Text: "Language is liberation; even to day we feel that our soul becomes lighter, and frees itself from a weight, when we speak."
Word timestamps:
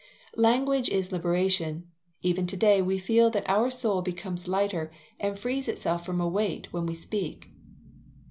"Language 0.35 0.89
is 0.89 1.11
liberation; 1.11 1.91
even 2.23 2.47
to 2.47 2.57
day 2.57 2.81
we 2.81 2.97
feel 2.97 3.29
that 3.29 3.47
our 3.47 3.69
soul 3.69 4.01
becomes 4.01 4.47
lighter, 4.47 4.89
and 5.19 5.37
frees 5.37 5.67
itself 5.67 6.07
from 6.07 6.19
a 6.19 6.27
weight, 6.27 6.73
when 6.73 6.87
we 6.87 6.95
speak." 6.95 7.51